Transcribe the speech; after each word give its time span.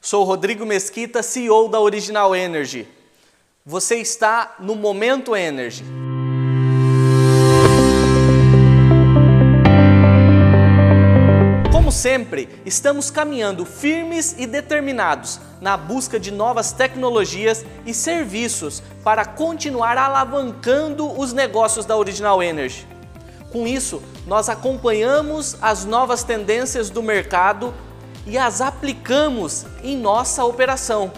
Sou 0.00 0.22
Rodrigo 0.22 0.64
Mesquita, 0.64 1.24
CEO 1.24 1.68
da 1.68 1.80
Original 1.80 2.34
Energy. 2.34 2.86
Você 3.66 3.96
está 3.96 4.54
no 4.60 4.76
Momento 4.76 5.34
Energy. 5.34 5.84
Como 11.72 11.90
sempre, 11.90 12.48
estamos 12.64 13.10
caminhando 13.10 13.66
firmes 13.66 14.36
e 14.38 14.46
determinados 14.46 15.40
na 15.60 15.76
busca 15.76 16.18
de 16.18 16.30
novas 16.30 16.70
tecnologias 16.72 17.66
e 17.84 17.92
serviços 17.92 18.80
para 19.02 19.24
continuar 19.24 19.98
alavancando 19.98 21.10
os 21.20 21.32
negócios 21.32 21.84
da 21.84 21.96
Original 21.96 22.40
Energy. 22.40 22.86
Com 23.50 23.66
isso, 23.66 24.00
nós 24.26 24.48
acompanhamos 24.48 25.56
as 25.60 25.84
novas 25.84 26.22
tendências 26.22 26.88
do 26.88 27.02
mercado 27.02 27.74
e 28.26 28.36
as 28.36 28.60
aplicamos 28.60 29.66
em 29.82 29.96
nossa 29.96 30.44
operação. 30.44 31.12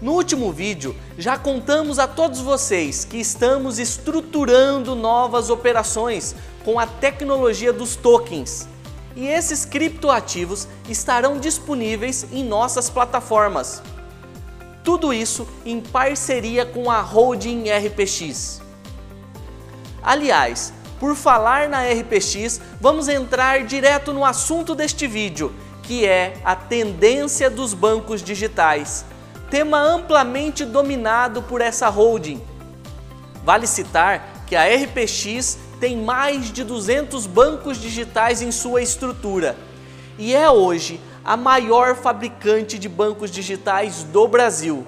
No 0.00 0.12
último 0.12 0.52
vídeo, 0.52 0.94
já 1.16 1.36
contamos 1.36 1.98
a 1.98 2.06
todos 2.06 2.40
vocês 2.40 3.04
que 3.04 3.16
estamos 3.16 3.80
estruturando 3.80 4.94
novas 4.94 5.50
operações 5.50 6.36
com 6.64 6.78
a 6.78 6.86
tecnologia 6.86 7.72
dos 7.72 7.96
tokens. 7.96 8.68
E 9.16 9.26
esses 9.26 9.64
criptoativos 9.64 10.68
estarão 10.88 11.38
disponíveis 11.40 12.26
em 12.30 12.44
nossas 12.44 12.88
plataformas. 12.88 13.82
Tudo 14.84 15.12
isso 15.12 15.48
em 15.66 15.80
parceria 15.80 16.64
com 16.64 16.88
a 16.88 17.00
Holding 17.00 17.64
RPX. 17.68 18.62
Aliás, 20.00 20.72
por 21.00 21.16
falar 21.16 21.68
na 21.68 21.82
RPX, 21.82 22.60
vamos 22.80 23.08
entrar 23.08 23.64
direto 23.64 24.12
no 24.12 24.24
assunto 24.24 24.74
deste 24.76 25.08
vídeo 25.08 25.52
que 25.88 26.04
é 26.04 26.34
a 26.44 26.54
tendência 26.54 27.48
dos 27.48 27.72
bancos 27.72 28.22
digitais, 28.22 29.06
tema 29.50 29.80
amplamente 29.80 30.62
dominado 30.66 31.40
por 31.40 31.62
essa 31.62 31.88
holding. 31.88 32.42
Vale 33.42 33.66
citar 33.66 34.44
que 34.46 34.54
a 34.54 34.64
RPX 34.66 35.56
tem 35.80 35.96
mais 35.96 36.52
de 36.52 36.62
200 36.62 37.26
bancos 37.26 37.80
digitais 37.80 38.42
em 38.42 38.52
sua 38.52 38.82
estrutura 38.82 39.56
e 40.18 40.34
é 40.34 40.50
hoje 40.50 41.00
a 41.24 41.38
maior 41.38 41.96
fabricante 41.96 42.78
de 42.78 42.86
bancos 42.86 43.30
digitais 43.30 44.02
do 44.02 44.28
Brasil. 44.28 44.86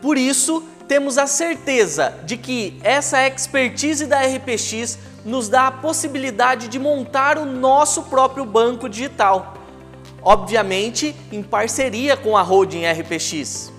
Por 0.00 0.16
isso, 0.16 0.64
temos 0.88 1.18
a 1.18 1.26
certeza 1.26 2.14
de 2.24 2.38
que 2.38 2.80
essa 2.82 3.26
expertise 3.26 4.06
da 4.06 4.20
RPX 4.22 4.98
nos 5.22 5.50
dá 5.50 5.66
a 5.66 5.70
possibilidade 5.70 6.66
de 6.68 6.78
montar 6.78 7.36
o 7.36 7.44
nosso 7.44 8.04
próprio 8.04 8.46
banco 8.46 8.88
digital 8.88 9.57
obviamente 10.22 11.14
em 11.32 11.42
parceria 11.42 12.16
com 12.16 12.36
a 12.36 12.42
holding 12.42 12.84
RPX. 12.86 13.72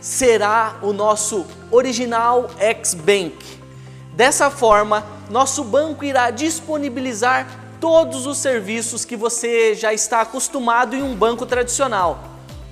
Será 0.00 0.78
o 0.82 0.92
nosso 0.92 1.46
original 1.70 2.50
X-Bank. 2.58 3.36
Dessa 4.14 4.50
forma, 4.50 5.06
nosso 5.30 5.64
banco 5.64 6.04
irá 6.04 6.30
disponibilizar 6.30 7.46
todos 7.80 8.26
os 8.26 8.38
serviços 8.38 9.04
que 9.04 9.16
você 9.16 9.74
já 9.74 9.92
está 9.92 10.20
acostumado 10.20 10.94
em 10.94 11.02
um 11.02 11.14
banco 11.14 11.46
tradicional, 11.46 12.22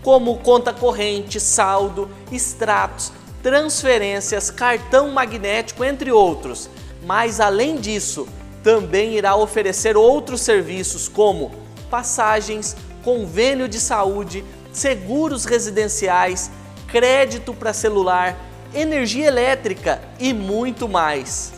como 0.02 0.38
conta 0.38 0.72
corrente, 0.72 1.40
saldo, 1.40 2.08
extratos, 2.30 3.12
transferências, 3.42 4.50
cartão 4.50 5.10
magnético, 5.10 5.84
entre 5.84 6.12
outros. 6.12 6.68
Mas 7.02 7.40
além 7.40 7.76
disso, 7.76 8.28
também 8.62 9.14
irá 9.14 9.34
oferecer 9.34 9.96
outros 9.96 10.42
serviços 10.42 11.08
como 11.08 11.50
passagens, 11.90 12.76
convênio 13.02 13.68
de 13.68 13.80
saúde, 13.80 14.44
seguros 14.72 15.44
residenciais, 15.44 16.50
crédito 16.86 17.52
para 17.52 17.72
celular, 17.72 18.36
energia 18.74 19.26
elétrica 19.26 20.00
e 20.18 20.32
muito 20.32 20.88
mais. 20.88 21.52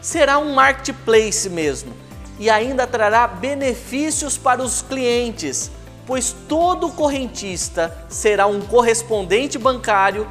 Será 0.00 0.38
um 0.38 0.54
marketplace 0.54 1.48
mesmo 1.50 1.92
e 2.38 2.48
ainda 2.50 2.86
trará 2.86 3.26
benefícios 3.26 4.36
para 4.36 4.62
os 4.62 4.82
clientes, 4.82 5.70
pois 6.06 6.34
todo 6.48 6.90
correntista 6.90 7.96
será 8.08 8.46
um 8.46 8.60
correspondente 8.60 9.58
bancário 9.58 10.28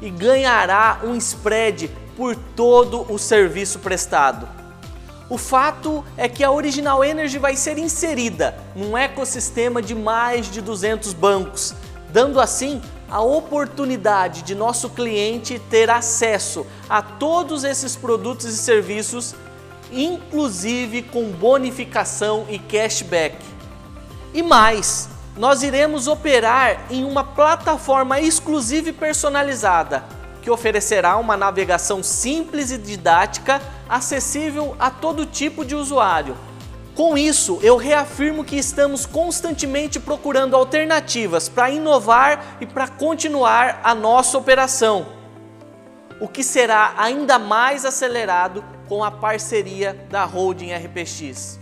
e 0.00 0.10
ganhará 0.10 1.00
um 1.04 1.14
spread 1.16 1.90
por 2.16 2.36
todo 2.36 3.10
o 3.12 3.18
serviço 3.18 3.78
prestado. 3.78 4.65
O 5.28 5.36
fato 5.36 6.04
é 6.16 6.28
que 6.28 6.44
a 6.44 6.52
Original 6.52 7.04
Energy 7.04 7.38
vai 7.38 7.56
ser 7.56 7.78
inserida 7.78 8.56
num 8.76 8.96
ecossistema 8.96 9.82
de 9.82 9.94
mais 9.94 10.48
de 10.48 10.60
200 10.60 11.12
bancos, 11.12 11.74
dando 12.12 12.40
assim 12.40 12.80
a 13.10 13.20
oportunidade 13.20 14.42
de 14.42 14.54
nosso 14.54 14.90
cliente 14.90 15.60
ter 15.68 15.90
acesso 15.90 16.64
a 16.88 17.02
todos 17.02 17.64
esses 17.64 17.96
produtos 17.96 18.46
e 18.46 18.56
serviços, 18.56 19.34
inclusive 19.90 21.02
com 21.02 21.30
bonificação 21.30 22.46
e 22.48 22.58
cashback. 22.58 23.36
E 24.32 24.42
mais, 24.42 25.08
nós 25.36 25.62
iremos 25.62 26.06
operar 26.06 26.86
em 26.88 27.04
uma 27.04 27.24
plataforma 27.24 28.20
exclusiva 28.20 28.90
e 28.90 28.92
personalizada, 28.92 30.04
que 30.46 30.50
oferecerá 30.52 31.16
uma 31.16 31.36
navegação 31.36 32.04
simples 32.04 32.70
e 32.70 32.78
didática 32.78 33.60
acessível 33.88 34.76
a 34.78 34.92
todo 34.92 35.26
tipo 35.26 35.64
de 35.64 35.74
usuário. 35.74 36.36
Com 36.94 37.18
isso, 37.18 37.58
eu 37.64 37.76
reafirmo 37.76 38.44
que 38.44 38.54
estamos 38.54 39.04
constantemente 39.04 39.98
procurando 39.98 40.54
alternativas 40.54 41.48
para 41.48 41.70
inovar 41.70 42.58
e 42.60 42.64
para 42.64 42.86
continuar 42.86 43.80
a 43.82 43.92
nossa 43.92 44.38
operação, 44.38 45.08
o 46.20 46.28
que 46.28 46.44
será 46.44 46.94
ainda 46.96 47.40
mais 47.40 47.84
acelerado 47.84 48.64
com 48.88 49.02
a 49.02 49.10
parceria 49.10 50.06
da 50.08 50.24
Holding 50.24 50.72
RPX. 50.72 51.58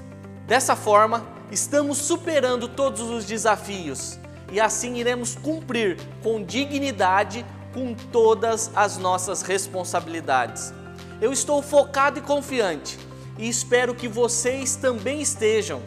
Dessa 0.46 0.76
forma, 0.76 1.26
estamos 1.50 1.96
superando 1.96 2.68
todos 2.68 3.00
os 3.00 3.24
desafios 3.24 4.18
e 4.52 4.60
assim 4.60 4.96
iremos 4.96 5.34
cumprir 5.34 5.96
com 6.22 6.44
dignidade 6.44 7.46
com 7.74 7.92
todas 7.92 8.70
as 8.74 8.96
nossas 8.96 9.42
responsabilidades. 9.42 10.72
Eu 11.20 11.32
estou 11.32 11.60
focado 11.60 12.20
e 12.20 12.22
confiante 12.22 12.96
e 13.36 13.48
espero 13.48 13.94
que 13.94 14.06
vocês 14.06 14.76
também 14.76 15.20
estejam. 15.20 15.82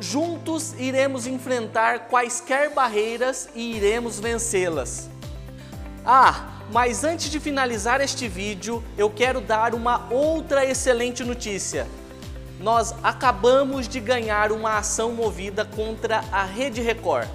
Juntos 0.00 0.74
iremos 0.78 1.26
enfrentar 1.26 2.08
quaisquer 2.08 2.74
barreiras 2.74 3.48
e 3.54 3.76
iremos 3.76 4.18
vencê-las. 4.18 5.08
Ah, 6.04 6.62
mas 6.72 7.04
antes 7.04 7.30
de 7.30 7.38
finalizar 7.38 8.00
este 8.00 8.26
vídeo, 8.28 8.82
eu 8.96 9.08
quero 9.08 9.40
dar 9.40 9.74
uma 9.74 10.06
outra 10.10 10.64
excelente 10.64 11.22
notícia. 11.24 11.86
Nós 12.60 12.92
acabamos 13.04 13.86
de 13.86 14.00
ganhar 14.00 14.50
uma 14.50 14.78
ação 14.78 15.12
movida 15.12 15.64
contra 15.64 16.24
a 16.32 16.42
Rede 16.44 16.80
Record 16.80 17.28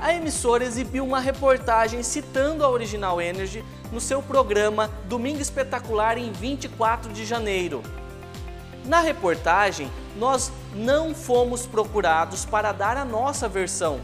a 0.00 0.14
emissora 0.14 0.64
exibiu 0.64 1.04
uma 1.04 1.20
reportagem 1.20 2.02
citando 2.02 2.64
a 2.64 2.70
Original 2.70 3.20
Energy 3.20 3.64
no 3.92 4.00
seu 4.00 4.22
programa 4.22 4.90
Domingo 5.08 5.40
Espetacular 5.40 6.16
em 6.16 6.32
24 6.32 7.12
de 7.12 7.24
janeiro. 7.24 7.82
Na 8.86 9.00
reportagem, 9.00 9.90
nós 10.16 10.50
não 10.74 11.14
fomos 11.14 11.66
procurados 11.66 12.44
para 12.44 12.72
dar 12.72 12.96
a 12.96 13.04
nossa 13.04 13.46
versão. 13.46 14.00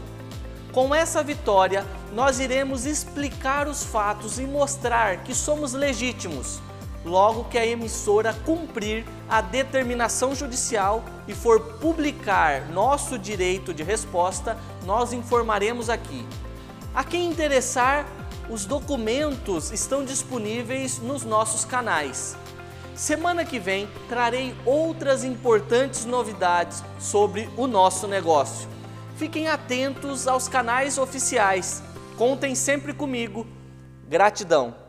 Com 0.71 0.93
essa 0.93 1.23
vitória, 1.23 1.83
nós 2.13 2.39
iremos 2.39 2.85
explicar 2.85 3.67
os 3.67 3.83
fatos 3.83 4.37
e 4.37 4.43
mostrar 4.43 5.23
que 5.23 5.33
somos 5.33 5.73
legítimos, 5.73 6.59
logo 7.07 7.45
que 7.45 7.57
a 7.57 7.65
emissora 7.65 8.33
cumprir 8.45 9.05
a 9.27 9.41
determinação 9.41 10.35
judicial 10.35 11.03
e 11.27 11.33
for 11.33 11.59
publicar 11.79 12.67
nosso 12.69 13.17
direito 13.17 13.73
de 13.73 13.81
resposta, 13.81 14.57
nós 14.85 15.13
informaremos 15.13 15.89
aqui. 15.89 16.25
A 16.93 17.03
quem 17.03 17.29
interessar, 17.29 18.05
os 18.49 18.65
documentos 18.65 19.71
estão 19.71 20.05
disponíveis 20.05 20.99
nos 20.99 21.23
nossos 21.23 21.65
canais. 21.65 22.37
Semana 22.95 23.45
que 23.45 23.59
vem 23.59 23.87
trarei 24.09 24.55
outras 24.65 25.23
importantes 25.23 26.05
novidades 26.05 26.83
sobre 26.99 27.49
o 27.55 27.67
nosso 27.67 28.07
negócio. 28.07 28.67
Fiquem 29.17 29.47
atentos 29.47 30.27
aos 30.27 30.47
canais 30.47 30.97
oficiais. 30.97 31.83
Contem 32.17 32.55
sempre 32.55 32.93
comigo. 32.93 33.45
Gratidão. 34.07 34.86